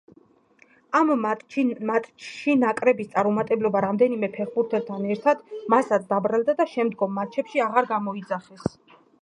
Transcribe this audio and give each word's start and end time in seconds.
ამ 0.99 1.09
მატჩში 1.25 2.55
ნაკრების 2.61 3.11
წარუმატებლობა 3.11 3.83
რამდენიმე 3.87 4.31
ფეხბურთელთან 4.39 5.05
ერთად 5.17 5.45
მასაც 5.75 6.11
დაბრალდა 6.15 6.59
და 6.63 6.69
შემდგომ 6.75 7.17
მატჩებში 7.21 7.65
აღარ 7.69 7.91
გამოიძახეს. 7.97 8.67